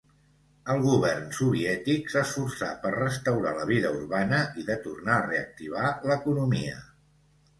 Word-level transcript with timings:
El 0.75 0.79
govern 0.85 1.27
soviètic 1.39 2.07
s'esforçà 2.13 2.69
per 2.85 2.93
restaurar 2.95 3.53
la 3.59 3.67
vida 3.73 3.91
urbana 3.99 4.39
i 4.61 4.65
de 4.71 4.77
tornar 4.89 5.19
a 5.19 5.27
reactivar 5.29 5.91
l'economia. 6.13 6.83